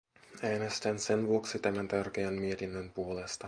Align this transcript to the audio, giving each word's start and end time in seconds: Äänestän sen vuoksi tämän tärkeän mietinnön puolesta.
Äänestän 0.43 0.99
sen 0.99 1.27
vuoksi 1.27 1.59
tämän 1.59 1.87
tärkeän 1.87 2.33
mietinnön 2.33 2.91
puolesta. 2.93 3.39